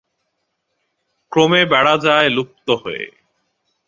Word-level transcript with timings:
ক্রমে 1.31 1.61
বেড়া 1.65 1.95
যায় 1.97 2.29
লুপ্ত 2.29 2.67
হয়ে। 2.83 3.05